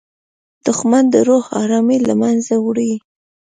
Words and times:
دښمن 0.65 1.03
د 1.13 1.15
روح 1.27 1.45
ارامي 1.61 1.97
له 2.07 2.13
منځه 2.21 2.53
وړي 2.65 2.93